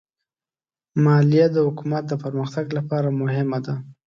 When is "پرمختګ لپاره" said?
2.23-3.09